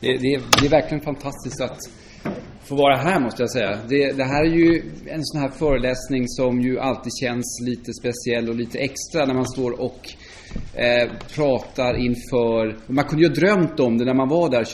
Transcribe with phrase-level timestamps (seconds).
[0.00, 1.78] Det, det, det är verkligen fantastiskt att
[2.64, 3.78] få vara här måste jag säga.
[3.88, 8.48] Det, det, här är ju en sån här föreläsning som ju alltid känns lite speciell
[8.48, 10.08] och lite extra när man står och
[10.74, 12.78] eh, pratar inför...
[12.92, 14.64] Man kunde ju ha drömt om det när man var där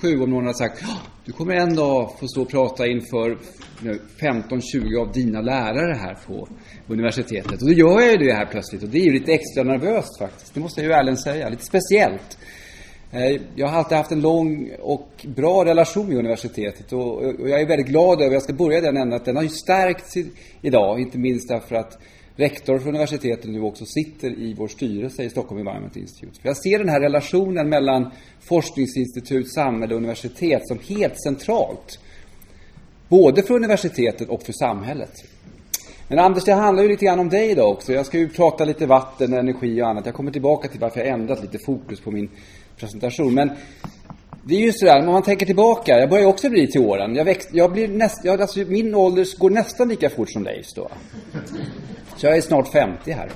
[0.00, 0.84] 26-27 om någon hade sagt
[1.24, 3.38] du kommer en dag få stå och prata inför
[4.20, 6.48] 15-20 av dina lärare här på
[6.86, 7.62] universitetet.
[7.62, 10.18] Och då gör jag ju det här plötsligt och det är ju lite extra nervöst
[10.18, 10.54] faktiskt.
[10.54, 11.48] Det måste jag ju ärligen säga.
[11.48, 12.38] Lite speciellt.
[13.14, 17.66] Eh, jag har alltid haft en lång och bra relation med universitetet och jag är
[17.66, 20.14] väldigt glad över, jag ska börja den änden, att den har ju stärkts
[20.62, 21.98] idag, inte minst därför att
[22.36, 26.40] rektor för universitetet nu också sitter i vår styrelse i Stockholm Environment Institute.
[26.40, 31.98] För jag ser den här relationen mellan forskningsinstitut, samhälle och universitet som helt centralt.
[33.08, 35.12] Både för universitetet och för samhället.
[36.08, 37.92] Men Anders, det handlar ju lite grann om dig idag också.
[37.92, 40.06] Jag ska ju prata lite vatten, energi och annat.
[40.06, 42.30] Jag kommer tillbaka till varför jag ändrat lite fokus på min
[42.76, 43.34] presentation.
[43.34, 43.50] Men
[44.44, 47.14] det är ju sådär, om man tänker tillbaka, jag börjar också bli till åren.
[47.14, 50.74] Jag, växt, jag blir näst, jag, alltså, min ålder går nästan lika fort som Leifs
[50.74, 50.88] då.
[52.16, 53.30] Så jag är snart 50 här.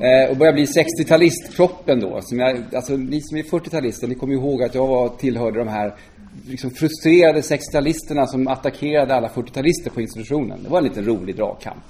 [0.00, 2.20] Eh, och börjar bli 60-talistproppen då.
[2.22, 5.68] Som jag, alltså, ni som är 40-talister, ni kommer ihåg att jag var, tillhörde de
[5.68, 5.94] här
[6.46, 10.62] liksom frustrerade 60-talisterna som attackerade alla 40-talister på institutionen.
[10.62, 11.82] Det var en liten rolig dragkamp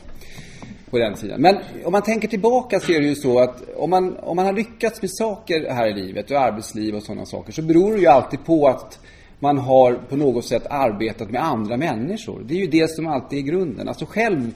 [0.91, 1.41] på den tiden.
[1.41, 4.47] Men om man tänker tillbaka så är det ju så att om man, om man
[4.47, 8.01] har lyckats med saker här i livet och arbetsliv och sådana saker så beror det
[8.01, 8.99] ju alltid på att
[9.39, 12.43] man har på något sätt arbetat med andra människor.
[12.47, 13.89] Det är ju det som alltid är grunden.
[13.89, 14.51] Alltså själv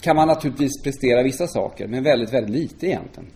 [0.00, 3.30] kan man naturligtvis prestera vissa saker, men väldigt, väldigt lite egentligen.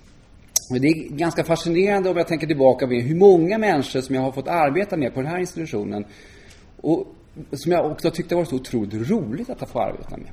[0.70, 4.22] Men det är ganska fascinerande om jag tänker tillbaka på hur många människor som jag
[4.22, 6.04] har fått arbeta med på den här institutionen
[6.80, 7.14] och
[7.52, 10.30] som jag också tyckte varit så otroligt roligt att få arbeta med.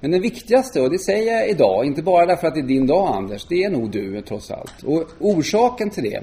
[0.00, 2.86] Men den viktigaste, och det säger jag idag, inte bara därför att det är din
[2.86, 4.82] dag Anders, det är nog du trots allt.
[4.82, 6.22] Och orsaken till det,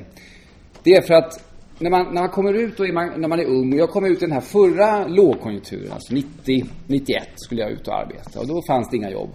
[0.84, 1.44] det är för att
[1.80, 4.06] när man, när man kommer ut och man, när man är ung, och jag kom
[4.06, 8.48] ut i den här förra lågkonjunkturen, alltså 90, 91 skulle jag ut och arbeta och
[8.48, 9.30] då fanns det inga jobb.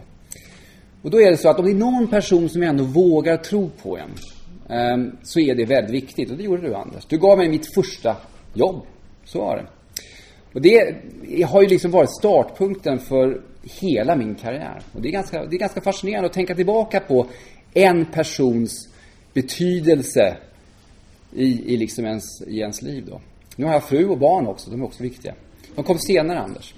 [1.07, 3.71] Och då är det så att om det är någon person som ändå vågar tro
[3.83, 4.11] på en,
[4.95, 6.31] um, så är det väldigt viktigt.
[6.31, 7.05] Och det gjorde du Anders.
[7.05, 8.17] Du gav mig mitt första
[8.55, 8.87] jobb.
[9.25, 9.67] Så var det.
[10.53, 10.97] Och det
[11.45, 14.83] har ju liksom varit startpunkten för hela min karriär.
[14.93, 17.27] Och det är ganska, det är ganska fascinerande att tänka tillbaka på
[17.75, 18.89] en persons
[19.33, 20.37] betydelse
[21.33, 23.05] i, i, liksom ens, i ens liv.
[23.09, 23.21] Då.
[23.57, 25.35] Nu har jag fru och barn också, de är också viktiga.
[25.75, 26.75] De kom senare, Anders.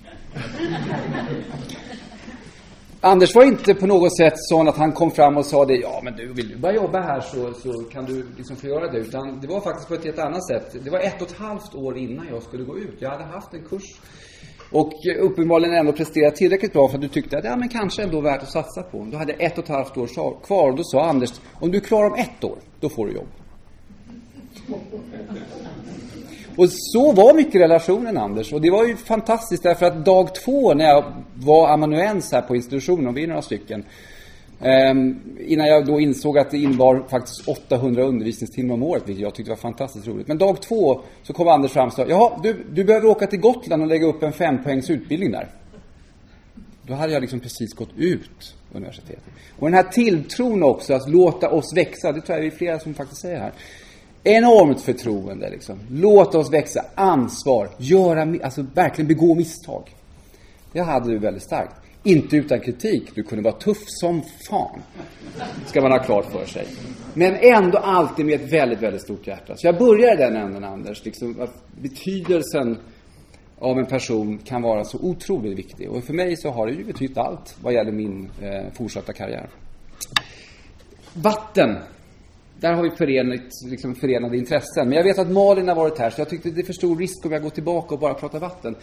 [3.00, 6.00] Anders var inte på något sätt sån att han kom fram och sa det, ja
[6.04, 8.98] men du, vill du börja jobba här så, så kan du liksom få göra det.
[8.98, 10.76] Utan det var faktiskt på ett helt annat sätt.
[10.84, 12.97] Det var ett och ett halvt år innan jag skulle gå ut.
[12.98, 14.00] Jag hade haft en kurs
[14.70, 18.20] och uppenbarligen ändå presterat tillräckligt bra för att du tyckte att ja, men kanske ändå
[18.20, 19.06] värt att satsa på.
[19.10, 20.06] Du hade ett och ett halvt år
[20.47, 23.12] kvar och då sa Anders, om du är klar om ett år, då får du
[23.12, 23.28] jobb.
[26.58, 28.52] Och så var mycket relationen, Anders.
[28.52, 31.04] Och det var ju fantastiskt därför att dag två när jag
[31.34, 33.84] var amanuens här på institutionen, och vi är några stycken,
[34.60, 39.34] ehm, innan jag då insåg att det innebar faktiskt 800 undervisningstimmar om året, vilket jag
[39.34, 40.28] tyckte var fantastiskt roligt.
[40.28, 43.40] Men dag två så kom Anders fram och sa, jaha, du, du behöver åka till
[43.40, 45.48] Gotland och lägga upp en fempoängs utbildning där.
[46.82, 49.25] Då hade jag liksom precis gått ut universitetet.
[49.58, 52.78] Och den här tilltron också, att låta oss växa, det tror jag vi är flera
[52.78, 53.52] som faktiskt säger här.
[54.28, 55.78] Enormt förtroende liksom.
[55.91, 59.94] Låt oss växa, ansvar, göra, alltså verkligen begå misstag.
[60.72, 61.75] Det hade du väldigt starkt.
[62.03, 63.11] Inte utan kritik.
[63.15, 64.83] Du kunde vara tuff som fan.
[65.67, 66.67] Ska man ha klart för sig.
[67.15, 69.56] Men ändå alltid med ett väldigt, väldigt stort hjärta.
[69.56, 71.05] Så jag börjar i den änden, Anders.
[71.05, 72.78] Liksom, att betydelsen
[73.59, 75.91] av en person kan vara så otroligt viktig.
[75.91, 79.49] Och för mig så har det ju betytt allt vad gäller min eh, fortsatta karriär.
[81.15, 81.77] Vatten.
[82.60, 84.88] Där har vi förenat, liksom förenade intressen.
[84.88, 86.96] Men jag vet att Malin har varit här, så jag tyckte det är för stor
[86.96, 88.76] risk om jag går tillbaka och bara pratar vatten.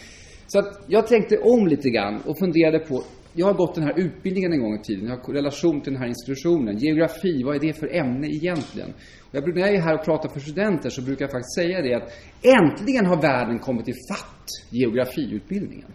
[0.47, 3.03] Så att jag tänkte om lite grann och funderade på,
[3.33, 6.01] jag har gått den här utbildningen en gång i tiden, jag har relation till den
[6.01, 6.77] här institutionen.
[6.77, 8.89] Geografi, vad är det för ämne egentligen?
[9.21, 11.81] Och jag, när jag är här och pratar för studenter så brukar jag faktiskt säga
[11.81, 12.11] det att
[12.41, 15.91] äntligen har världen kommit i fatt geografiutbildningen.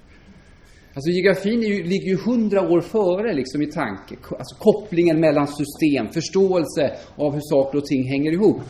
[0.94, 4.14] Alltså geografin ju, ligger ju hundra år före liksom i tanke.
[4.38, 8.60] Alltså kopplingen mellan system, förståelse av hur saker och ting hänger ihop.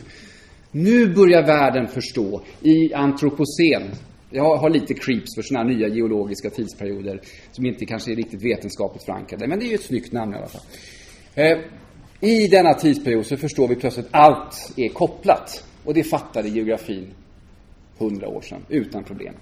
[0.71, 3.83] Nu börjar världen förstå i antropocen,
[4.29, 7.21] jag har lite creeps för sådana här nya geologiska tidsperioder
[7.51, 9.47] som inte kanske är riktigt vetenskapligt förankrade.
[9.47, 10.61] Men det är ju ett snyggt namn i alla fall.
[11.35, 11.57] Eh,
[12.19, 15.63] I denna tidsperiod så förstår vi plötsligt att allt är kopplat.
[15.85, 17.07] Och det fattade geografin
[17.97, 19.33] hundra år sedan, utan problem.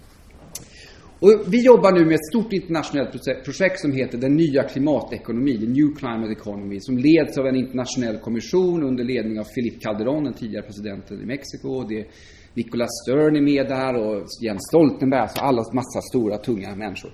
[1.21, 3.12] Och vi jobbar nu med ett stort internationellt
[3.45, 8.18] projekt som heter Den nya klimatekonomin, The New Climate Economy, som leds av en internationell
[8.18, 11.83] kommission under ledning av Philip Calderón, den tidigare presidenten i Mexiko.
[11.83, 12.06] Det
[12.54, 17.12] Nicholas Stern är med där och Jens Stoltenberg, alltså alla massa stora, tunga människor.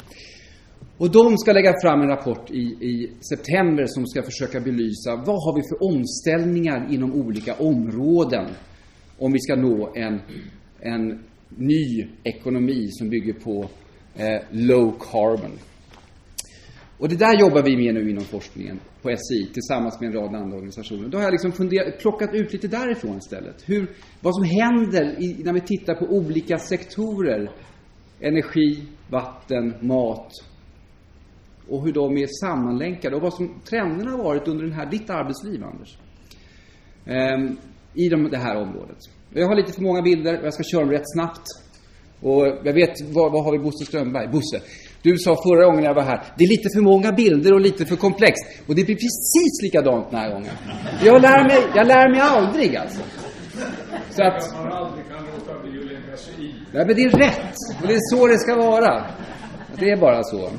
[0.97, 5.43] Och de ska lägga fram en rapport i, i september som ska försöka belysa vad
[5.45, 8.45] har vi för omställningar inom olika områden
[9.17, 10.21] om vi ska nå en,
[10.79, 13.69] en ny ekonomi som bygger på
[14.15, 15.59] eh, low carbon.
[16.97, 20.35] Och det där jobbar vi med nu inom forskningen på SI tillsammans med en rad
[20.35, 21.09] andra organisationer.
[21.09, 23.69] Då har jag liksom funderat, plockat ut lite därifrån istället.
[23.69, 23.91] Hur,
[24.21, 27.51] vad som händer i, när vi tittar på olika sektorer.
[28.19, 30.31] Energi, vatten, mat.
[31.67, 35.09] Och hur de är sammanlänkade och vad som trenderna har varit under den här, ditt
[35.09, 35.97] arbetsliv, Anders.
[37.05, 37.57] Ehm,
[37.93, 38.97] I de, det här området.
[39.33, 41.64] Jag har lite för många bilder och jag ska köra dem rätt snabbt.
[42.21, 44.27] Och jag vet, vad, vad har vi Bosse Strömberg?
[44.27, 44.61] Bosse,
[45.01, 47.85] du sa förra gången jag var här, det är lite för många bilder och lite
[47.85, 48.45] för komplext.
[48.67, 50.51] Och det blir precis likadant den här gången.
[51.03, 53.01] Jag lär mig, jag lär mig aldrig alltså.
[54.09, 54.55] Så att...
[56.71, 57.55] Ja, men det är rätt.
[57.81, 59.05] Och det är så det ska vara.
[59.79, 60.49] Det är bara så.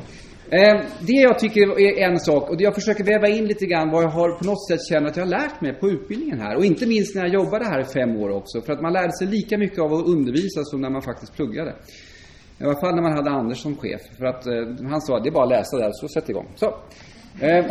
[0.50, 3.90] Ehm, det jag tycker är en sak, och det jag försöker väva in lite grann
[3.90, 6.56] vad jag har på något sätt känner att jag har lärt mig på utbildningen här.
[6.56, 8.60] Och inte minst när jag jobbade här i fem år också.
[8.60, 11.74] För att man lärde sig lika mycket av att undervisa som när man faktiskt pluggade.
[12.60, 14.00] I alla fall när man hade Anders som chef.
[14.18, 16.48] För att eh, han sa att det är bara att läsa där, så sätt igång.
[16.54, 16.66] Så.
[17.40, 17.64] Eh,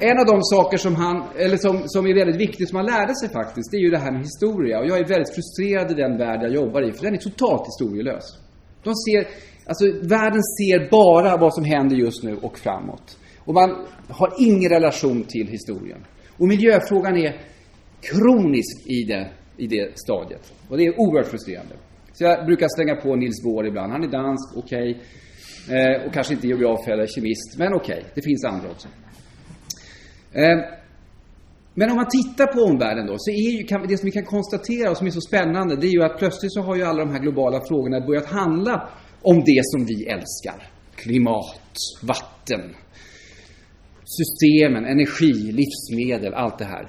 [0.00, 3.14] en av de saker som han, eller som, som är väldigt viktigt, som han lärde
[3.14, 4.78] sig faktiskt, det är ju det här med historia.
[4.78, 7.66] Och jag är väldigt frustrerad i den värld jag jobbar i, för den är totalt
[7.66, 8.24] historielös.
[8.84, 9.26] De ser,
[9.66, 13.18] alltså världen ser bara vad som händer just nu och framåt.
[13.38, 16.04] Och man har ingen relation till historien.
[16.38, 17.40] Och miljöfrågan är
[18.00, 20.52] kronisk i det, i det stadiet.
[20.68, 21.74] Och det är oerhört frustrerande.
[22.12, 23.92] Så jag brukar slänga på Nils Bohr ibland.
[23.92, 24.90] Han är dansk, okej.
[24.90, 25.02] Okay.
[25.78, 27.98] Eh, och kanske inte geograf eller kemist, men okej.
[27.98, 28.10] Okay.
[28.14, 28.88] Det finns andra också.
[30.32, 30.58] Eh,
[31.74, 34.24] men om man tittar på omvärlden då, så är ju, kan, det som vi kan
[34.24, 37.04] konstatera och som är så spännande, det är ju att plötsligt så har ju alla
[37.04, 38.88] de här globala frågorna börjat handla
[39.30, 40.68] om det som vi älskar.
[40.94, 42.74] Klimat, vatten,
[44.18, 46.88] systemen, energi, livsmedel, allt det här.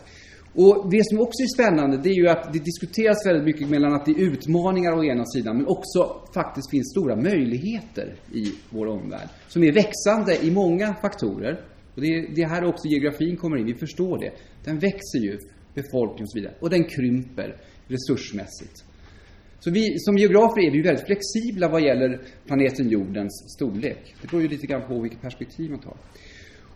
[0.54, 3.94] Och det som också är spännande, det är ju att det diskuteras väldigt mycket mellan
[3.94, 8.88] att det är utmaningar å ena sidan, men också faktiskt finns stora möjligheter i vår
[8.88, 9.30] omvärld.
[9.48, 11.62] Som är växande i många faktorer.
[11.96, 14.32] Och det är, det är här också geografin kommer in, vi förstår det.
[14.64, 15.38] Den växer ju,
[15.74, 16.54] befolkningen och så vidare.
[16.60, 17.56] Och den krymper
[17.88, 18.84] resursmässigt.
[19.60, 24.16] Så vi, som geografer är vi ju väldigt flexibla vad gäller planeten jordens storlek.
[24.22, 25.98] Det beror ju lite grann på vilket perspektiv man tar.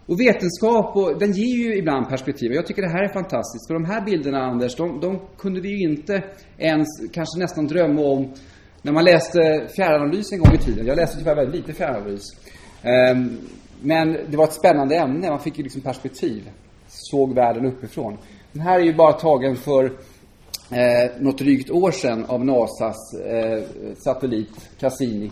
[0.05, 2.51] Och vetenskap, och, den ger ju ibland perspektiv.
[2.53, 3.67] Jag tycker det här är fantastiskt.
[3.67, 6.23] För de här bilderna, Anders, de, de kunde vi ju inte
[6.57, 8.33] ens kanske nästan drömma om
[8.81, 10.85] när man läste fjärranalys en gång i tiden.
[10.85, 12.23] Jag läste tyvärr väldigt lite fjärranalys.
[13.13, 13.37] Um,
[13.81, 15.29] men det var ett spännande ämne.
[15.29, 16.49] Man fick ju liksom perspektiv.
[16.87, 18.17] Såg världen uppifrån.
[18.51, 19.91] Den här är ju bara tagen för
[20.71, 23.63] eh, något drygt år sedan av NASAs eh,
[23.97, 25.31] satellit Cassini.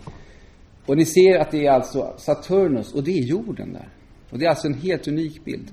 [0.86, 3.90] Och ni ser att det är alltså Saturnus och det är jorden där.
[4.30, 5.72] Och det är alltså en helt unik bild.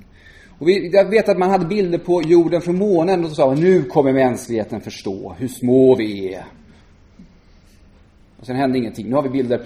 [0.58, 3.46] Och vi, jag vet att man hade bilder på jorden från månen och så sa
[3.46, 6.44] man, nu kommer mänskligheten förstå hur små vi är.
[8.40, 9.08] Och sen hände ingenting.
[9.08, 9.62] Nu har vi bilder,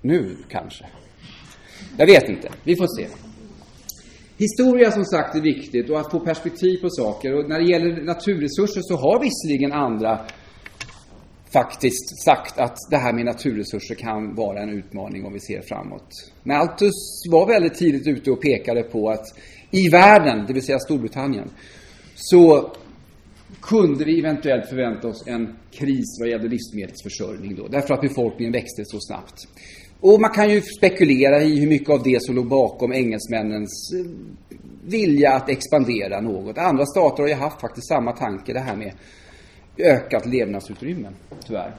[0.00, 0.86] nu kanske.
[1.96, 3.06] Jag vet inte, vi får se.
[4.42, 7.34] Historia som sagt är viktigt och att få perspektiv på saker.
[7.34, 10.20] Och när det gäller naturresurser så har visserligen andra
[11.52, 16.08] faktiskt sagt att det här med naturresurser kan vara en utmaning om vi ser framåt.
[16.42, 19.26] Malthus var väldigt tidigt ute och pekade på att
[19.70, 21.50] i världen, det vill säga Storbritannien,
[22.14, 22.72] så
[23.60, 28.84] kunde vi eventuellt förvänta oss en kris vad gällde livsmedelsförsörjning då, därför att befolkningen växte
[28.84, 29.48] så snabbt.
[30.02, 34.10] Och man kan ju spekulera i hur mycket av det som låg bakom engelsmännens eh,
[34.84, 36.58] vilja att expandera något.
[36.58, 38.92] Andra stater har ju haft faktiskt samma tanke, det här med
[39.78, 41.08] ökat levnadsutrymme,
[41.46, 41.74] tyvärr.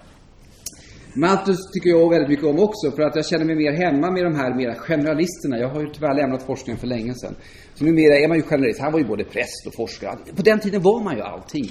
[1.16, 4.24] Malthus tycker jag väldigt mycket om också, för att jag känner mig mer hemma med
[4.24, 5.58] de här mera generalisterna.
[5.58, 7.36] Jag har ju tyvärr lämnat forskningen för länge sedan.
[7.76, 8.80] Så numera är man ju generalist.
[8.80, 10.18] Han var ju både präst och forskare.
[10.36, 11.70] På den tiden var man ju allting.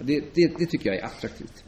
[0.00, 1.64] Det, det, det tycker jag är attraktivt.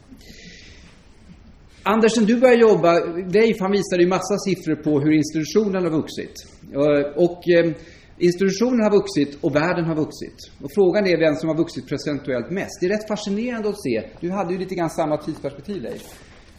[1.83, 2.93] Andersen, du började jobba,
[3.33, 6.33] Leif han visade ju massa siffror på hur institutionen har vuxit.
[6.73, 7.73] Eh, och eh,
[8.21, 10.51] Institutionen har vuxit och världen har vuxit.
[10.61, 12.79] Och frågan är vem som har vuxit procentuellt mest.
[12.79, 14.03] Det är rätt fascinerande att se.
[14.21, 16.03] Du hade ju lite grann samma tidsperspektiv, Leif.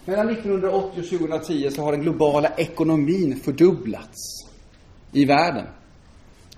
[0.04, 4.18] Mellan 1980 och 2010 så har den globala ekonomin fördubblats
[5.12, 5.66] i världen.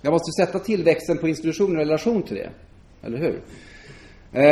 [0.03, 2.51] Jag måste sätta tillväxten på institutionen i relation till det.
[3.03, 3.43] Eller hur?
[4.33, 4.51] Eh,